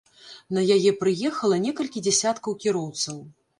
На 0.57 0.63
яе 0.75 0.93
прыехала 1.01 1.61
некалькі 1.67 2.05
дзясяткаў 2.09 2.59
кіроўцаў. 2.67 3.25